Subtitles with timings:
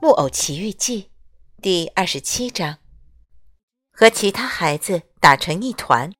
[0.00, 1.10] 木偶奇遇记》
[1.60, 2.78] 第二十七章：
[3.90, 6.12] 和其他孩子打成一团。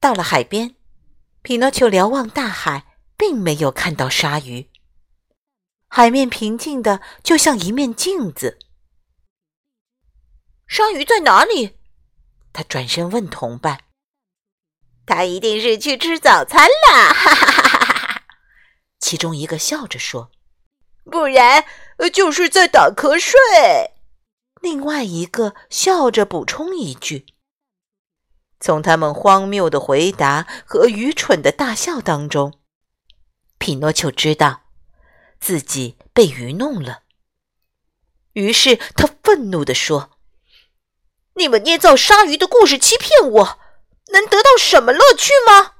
[0.00, 0.74] 到了海边，
[1.42, 4.68] 匹诺丘瞭望大海，并没有看到鲨鱼。
[5.86, 8.58] 海面平静的，就像一面镜子。
[10.66, 11.78] 鲨鱼在哪里？
[12.52, 13.84] 他转身问同伴
[15.06, 18.22] ：“他一定是去吃早餐了。”哈哈哈哈哈！
[18.98, 20.32] 其中一个笑着说。
[21.10, 21.64] 不然，
[22.12, 23.38] 就是在打瞌睡。
[24.60, 27.26] 另外一个笑着补充一句。
[28.60, 32.60] 从他们荒谬的回答和愚蠢的大笑当中，
[33.58, 34.62] 匹诺丘知道
[35.40, 37.00] 自己被愚弄了。
[38.34, 40.10] 于是他愤怒地说
[41.34, 43.58] ：“你们捏造鲨鱼的故事欺骗我，
[44.12, 45.76] 能得到什么乐趣吗？”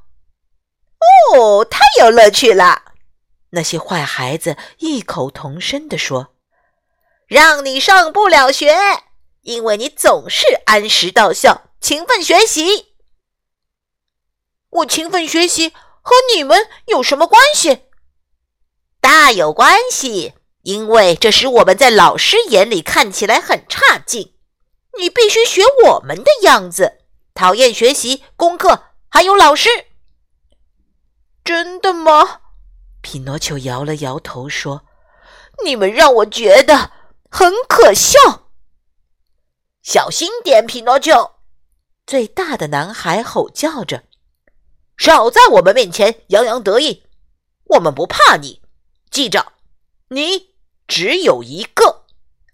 [1.36, 2.89] 哦，太有乐趣了。
[3.50, 6.34] 那些坏孩子异口同声地说
[7.26, 8.74] ：“让你上不了学，
[9.42, 12.94] 因为你总是按时到校，勤奋学习。
[14.70, 17.82] 我勤奋学习和你们有什么关系？
[19.00, 24.34] 大有关系，因为这使我们在老师眼里看起来很差劲。
[24.98, 26.98] 你必须学我们的样子，
[27.34, 29.68] 讨厌学习、功课，还有老师。
[31.42, 32.39] 真的吗？”
[33.02, 34.84] 匹诺丘摇了摇头说
[35.64, 36.92] ：“你们让我觉得
[37.30, 38.48] 很可笑。”
[39.82, 41.32] 小心点，匹诺丘！
[42.06, 44.04] 最大的男孩吼叫着
[44.98, 47.04] ：“少在我们面前洋洋得意！
[47.64, 48.60] 我们不怕你。
[49.10, 49.52] 记着，
[50.08, 50.54] 你
[50.86, 52.04] 只有一个，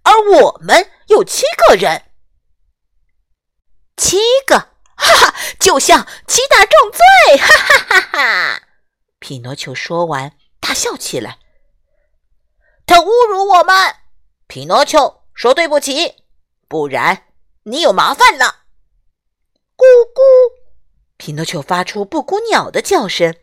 [0.03, 2.11] 而我们有七个人。
[3.97, 4.59] 七个，
[4.95, 7.37] 哈哈，就像七大重罪！
[7.39, 8.06] 哈哈哈哈！”
[9.27, 11.41] 匹诺丘说完，大笑起来。
[12.87, 13.75] 他侮辱我们！
[14.47, 16.15] 匹诺丘说：“对不起，
[16.69, 17.25] 不然
[17.65, 18.67] 你有麻烦了。”
[19.77, 19.83] 咕
[20.15, 20.23] 咕！
[21.17, 23.35] 匹诺丘发出布谷鸟的叫声，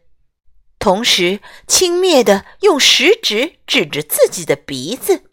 [0.79, 5.29] 同时轻蔑的用食指指着自己的鼻子，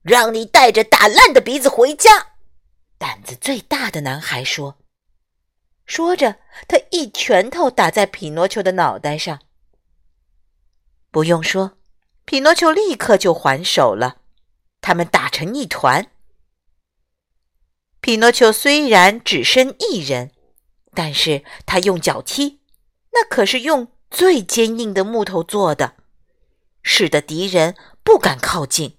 [0.00, 2.28] 让你带着打烂的鼻子回家。
[2.96, 4.79] 胆子最大的男孩说。
[5.90, 6.36] 说着，
[6.68, 9.40] 他一拳头打在匹诺丘的脑袋上。
[11.10, 11.78] 不用说，
[12.24, 14.18] 匹诺丘立刻就还手了。
[14.80, 16.12] 他们打成一团。
[18.00, 20.30] 匹诺丘虽然只身一人，
[20.94, 22.60] 但是他用脚踢，
[23.10, 25.96] 那可是用最坚硬的木头做的，
[26.84, 27.74] 使得敌人
[28.04, 28.96] 不敢靠近。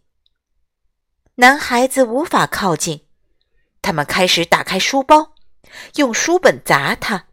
[1.35, 3.07] 男孩子无法靠近，
[3.81, 5.35] 他们开始打开书包。
[5.95, 7.27] 用书本砸他，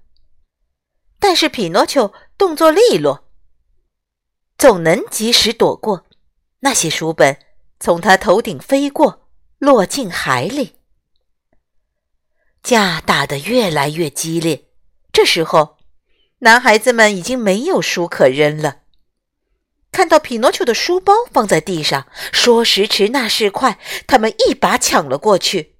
[1.18, 3.28] 但是匹诺丘动作利落，
[4.56, 6.06] 总能及时躲过。
[6.60, 7.38] 那些书本
[7.78, 9.28] 从他头顶飞过，
[9.58, 10.74] 落进海里。
[12.62, 14.66] 架打得越来越激烈，
[15.12, 15.78] 这时候，
[16.40, 18.82] 男孩子们已经没有书可扔了。
[19.90, 25.77] 看到匹诺丘的书包放在地上，说时迟，那时快，他们一把抢了过去。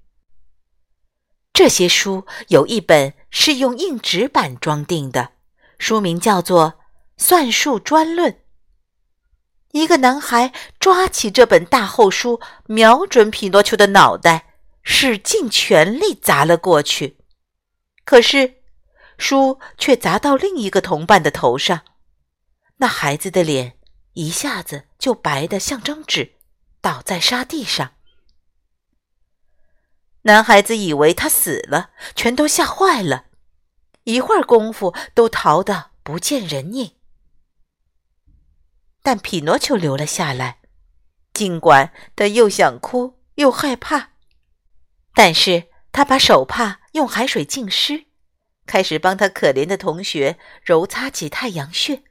[1.59, 5.33] 这些书有一本是用硬纸板装订的，
[5.77, 6.71] 书名叫做
[7.17, 8.31] 《算术专论》。
[9.71, 14.53] 一个男孩抓起这本大厚书，瞄准匹诺丘的脑袋，
[14.83, 17.17] 使尽全力砸了过去。
[18.05, 18.61] 可是，
[19.17, 21.81] 书却砸到另一个同伴的头上，
[22.77, 23.73] 那孩子的脸
[24.13, 26.35] 一下子就白得像张纸，
[26.79, 27.95] 倒在沙地上。
[30.23, 33.25] 男孩子以为他死了，全都吓坏了，
[34.03, 36.91] 一会儿功夫都逃得不见人影。
[39.01, 40.59] 但匹诺丘留了下来，
[41.33, 44.09] 尽管他又想哭又害怕，
[45.13, 48.05] 但是他把手帕用海水浸湿，
[48.65, 52.03] 开始帮他可怜的同学揉擦起太阳穴。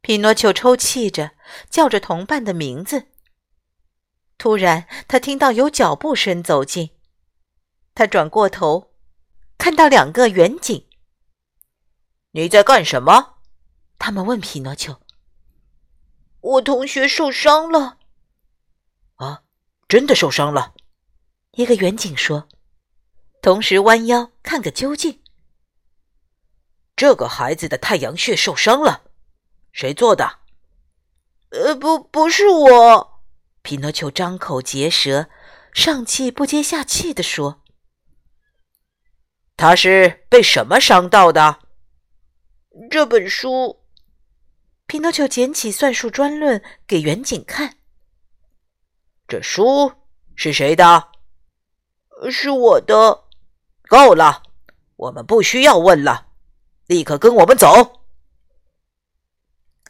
[0.00, 1.32] 匹诺丘抽泣着
[1.68, 3.11] 叫着同伴的名字。
[4.42, 6.90] 突然，他听到有脚步声走近。
[7.94, 8.92] 他转过头，
[9.56, 10.84] 看到两个远景。
[12.34, 13.36] “你在干什么？”
[14.00, 15.00] 他们问匹诺丘。
[16.40, 17.98] 我同学受伤了。
[19.14, 19.44] 啊，
[19.86, 20.74] 真的受伤了？
[21.52, 22.48] 一个远景说，
[23.40, 25.22] 同时弯腰看个究竟。
[26.96, 29.04] 这个孩子的太阳穴受伤了，
[29.70, 30.40] 谁做的？
[31.50, 33.11] 呃，不，不是我。
[33.62, 35.28] 匹诺丘张口结舌，
[35.72, 37.62] 上气不接下气地说
[39.56, 41.60] ：“他是被什么伤到的？”
[42.90, 43.80] 这本书。
[44.86, 47.76] 匹诺丘捡起《算术专论》给远景看。
[49.26, 49.90] 这书
[50.34, 51.08] 是谁的？
[52.30, 53.24] 是我的。
[53.88, 54.42] 够了，
[54.96, 56.28] 我们不需要问了。
[56.86, 58.02] 立刻跟我们走！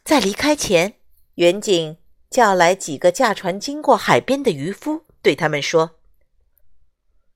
[0.05, 1.01] 在离开前，
[1.35, 1.97] 远景
[2.32, 5.99] 叫来几个驾船经过海边的渔夫，对他们说：“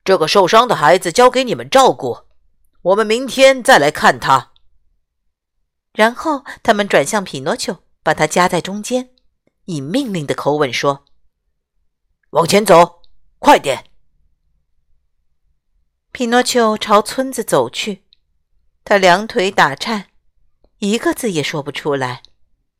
[0.02, 2.20] 这个受伤的孩子交给你们照顾，
[2.80, 4.52] 我们明天再来看他。”
[5.92, 9.10] 然后他们转向匹诺丘，把他夹在中间，
[9.66, 11.04] 以命令的口吻说
[12.30, 13.02] ：“往前走，
[13.38, 13.84] 快点！”
[16.12, 18.04] 匹诺丘朝村子走去。
[18.82, 20.06] 他两腿打颤，
[20.78, 22.22] 一个字也说不出来。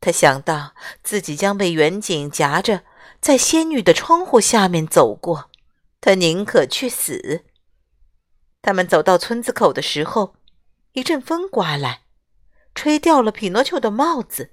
[0.07, 0.73] 他想到
[1.03, 2.83] 自己将被远景夹着
[3.19, 5.51] 在仙女的窗户下面走过，
[5.99, 7.43] 他宁可去死。
[8.61, 10.35] 他们走到村子口的时候，
[10.93, 12.03] 一阵风刮来，
[12.73, 14.51] 吹掉了匹诺丘的帽子。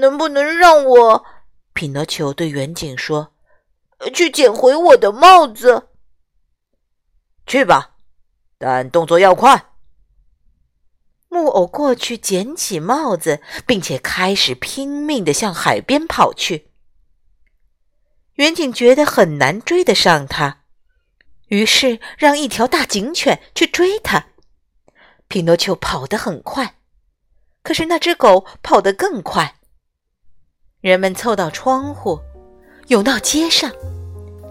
[0.00, 1.24] 能不能让我？
[1.72, 3.32] 匹诺丘对远景说
[4.12, 5.90] ：“去捡回我的帽子。”
[7.46, 7.94] 去吧，
[8.58, 9.73] 但动作要快。
[11.34, 16.68] 木偶过去捡起帽子，并且开始拼命地向海边跑去。
[18.34, 20.60] 远景觉得很难追得上他，
[21.48, 24.26] 于是让一条大警犬去追他。
[25.26, 26.76] 匹诺丘跑得很快，
[27.64, 29.56] 可是那只狗跑得更快。
[30.80, 32.20] 人们凑到窗户，
[32.86, 33.72] 涌到街上，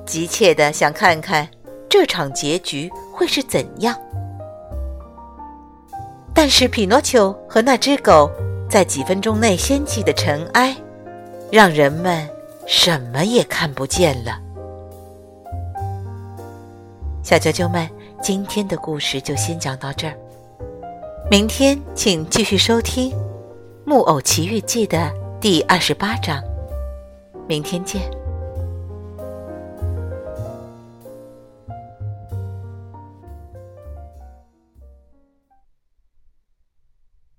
[0.06, 1.50] 急切地想看看
[1.90, 3.98] 这场结局会是怎样。
[6.34, 8.30] 但是，匹诺丘和那只狗
[8.70, 10.76] 在几分钟内掀起的尘埃，
[11.52, 12.28] 让人们
[12.66, 14.40] 什么也看不见了。
[17.22, 17.88] 小啾啾们，
[18.22, 20.18] 今天的故事就先讲到这儿，
[21.30, 23.12] 明天请继续收听
[23.86, 26.44] 《木偶奇遇记》的第二十八章。
[27.48, 28.02] 明天见。